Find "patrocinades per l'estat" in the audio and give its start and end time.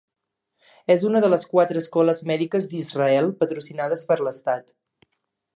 3.43-4.71